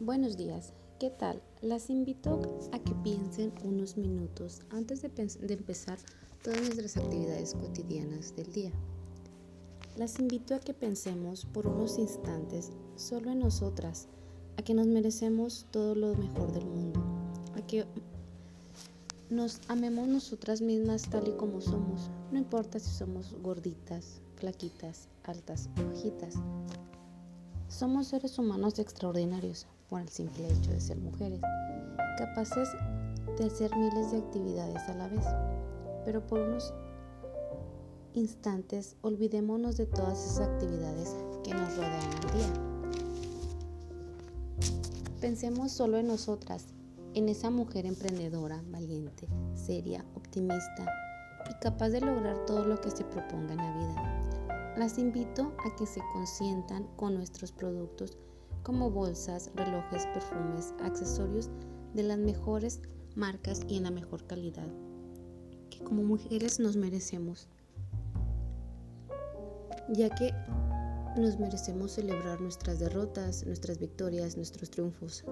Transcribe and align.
buenos 0.00 0.38
días. 0.38 0.72
¿Qué 0.98 1.10
tal? 1.10 1.42
Las 1.60 1.90
invito 1.90 2.40
a 2.72 2.78
que 2.78 2.94
piensen 3.02 3.52
unos 3.64 3.98
minutos 3.98 4.62
antes 4.70 5.02
de, 5.02 5.08
de, 5.10 5.54
empezar 5.54 5.98
todas 6.42 6.60
nuestras 6.62 6.96
actividades 6.96 7.54
cotidianas 7.54 8.34
del 8.34 8.50
día. 8.52 8.72
Las 9.96 10.18
invito 10.18 10.54
a 10.54 10.60
que 10.60 10.72
pensemos 10.72 11.44
por 11.44 11.66
unos 11.66 11.98
instantes 11.98 12.70
solo 12.96 13.30
en 13.30 13.40
nosotras, 13.40 14.08
a 14.56 14.62
que 14.62 14.72
nos 14.72 14.86
merecemos 14.86 15.66
todo 15.70 15.94
lo 15.94 16.14
mejor 16.14 16.52
del 16.52 16.64
mundo, 16.64 17.00
a 17.54 17.66
que 17.66 17.84
nos 19.28 19.60
amemos 19.68 20.08
nosotras 20.08 20.62
mismas 20.62 21.02
tal 21.10 21.28
y 21.28 21.32
como 21.32 21.60
somos, 21.60 22.10
no 22.32 22.38
importa 22.38 22.78
si 22.78 22.90
somos 22.90 23.34
gorditas, 23.42 24.22
flaquitas, 24.36 25.08
altas 25.24 25.68
o 25.78 25.88
bajitas. 25.88 26.36
Somos 27.76 28.06
seres 28.06 28.38
humanos 28.38 28.78
extraordinarios 28.78 29.66
por 29.88 30.00
el 30.00 30.08
simple 30.08 30.46
hecho 30.46 30.70
de 30.70 30.80
ser 30.80 30.96
mujeres, 30.96 31.40
capaces 32.16 32.68
de 33.36 33.46
hacer 33.46 33.76
miles 33.76 34.12
de 34.12 34.18
actividades 34.18 34.88
a 34.88 34.94
la 34.94 35.08
vez, 35.08 35.24
pero 36.04 36.24
por 36.24 36.38
unos 36.38 36.72
instantes 38.12 38.94
olvidémonos 39.02 39.76
de 39.76 39.86
todas 39.86 40.24
esas 40.24 40.50
actividades 40.50 41.16
que 41.42 41.52
nos 41.52 41.76
rodean 41.76 42.14
al 42.14 42.32
día. 42.32 42.52
Pensemos 45.20 45.72
solo 45.72 45.98
en 45.98 46.06
nosotras, 46.06 46.66
en 47.14 47.28
esa 47.28 47.50
mujer 47.50 47.86
emprendedora, 47.86 48.62
valiente, 48.70 49.26
seria, 49.56 50.04
optimista 50.14 50.86
y 51.50 51.54
capaz 51.54 51.88
de 51.88 52.02
lograr 52.02 52.46
todo 52.46 52.64
lo 52.66 52.80
que 52.80 52.92
se 52.92 53.02
proponga 53.02 53.54
en 53.54 53.56
la 53.56 53.78
vida. 53.78 54.13
Las 54.76 54.98
invito 54.98 55.52
a 55.64 55.76
que 55.76 55.86
se 55.86 56.00
consientan 56.12 56.88
con 56.96 57.14
nuestros 57.14 57.52
productos 57.52 58.18
como 58.64 58.90
bolsas, 58.90 59.50
relojes, 59.54 60.04
perfumes, 60.06 60.74
accesorios 60.82 61.48
de 61.92 62.02
las 62.02 62.18
mejores 62.18 62.80
marcas 63.14 63.60
y 63.68 63.76
en 63.76 63.84
la 63.84 63.92
mejor 63.92 64.26
calidad, 64.26 64.66
que 65.70 65.78
como 65.84 66.02
mujeres 66.02 66.58
nos 66.58 66.76
merecemos, 66.76 67.46
ya 69.90 70.10
que 70.10 70.32
nos 71.16 71.38
merecemos 71.38 71.92
celebrar 71.92 72.40
nuestras 72.40 72.80
derrotas, 72.80 73.46
nuestras 73.46 73.78
victorias, 73.78 74.36
nuestros 74.36 74.70
triunfos. 74.70 75.24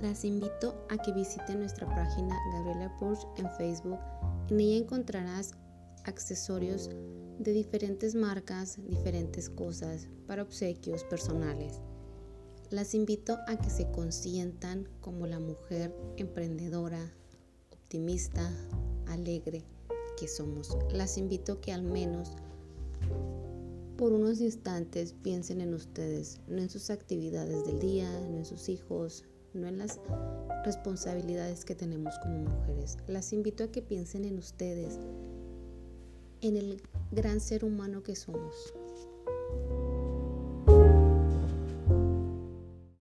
Las 0.00 0.24
invito 0.24 0.86
a 0.88 0.96
que 0.98 1.12
visiten 1.12 1.58
nuestra 1.58 1.86
página 1.88 2.38
Gabriela 2.52 2.96
Porsche 2.98 3.26
en 3.36 3.50
Facebook. 3.56 3.98
En 4.48 4.60
ella 4.60 4.76
encontrarás 4.76 5.52
accesorios 6.04 6.90
de 7.38 7.52
diferentes 7.52 8.14
marcas, 8.14 8.78
diferentes 8.86 9.48
cosas 9.48 10.08
para 10.26 10.42
obsequios 10.42 11.04
personales. 11.04 11.80
Las 12.70 12.94
invito 12.94 13.38
a 13.48 13.56
que 13.56 13.70
se 13.70 13.90
consientan 13.90 14.88
como 15.00 15.26
la 15.26 15.40
mujer 15.40 15.94
emprendedora, 16.16 17.12
optimista, 17.70 18.48
alegre 19.06 19.64
que 20.18 20.28
somos. 20.28 20.76
Las 20.92 21.18
invito 21.18 21.54
a 21.54 21.60
que 21.60 21.72
al 21.72 21.82
menos 21.82 22.36
por 23.96 24.12
unos 24.12 24.40
instantes 24.40 25.14
piensen 25.22 25.60
en 25.60 25.74
ustedes, 25.74 26.40
no 26.46 26.62
en 26.62 26.70
sus 26.70 26.90
actividades 26.90 27.66
del 27.66 27.80
día, 27.80 28.10
no 28.30 28.38
en 28.38 28.44
sus 28.44 28.68
hijos, 28.68 29.24
no 29.52 29.66
en 29.66 29.78
las 29.78 30.00
responsabilidades 30.64 31.64
que 31.64 31.74
tenemos 31.74 32.14
como 32.22 32.38
mujeres. 32.38 32.96
Las 33.08 33.32
invito 33.32 33.64
a 33.64 33.72
que 33.72 33.82
piensen 33.82 34.24
en 34.24 34.38
ustedes, 34.38 34.98
en 36.42 36.56
el 36.56 36.82
gran 37.10 37.40
ser 37.40 37.64
humano 37.64 38.02
que 38.02 38.16
somos. 38.16 38.72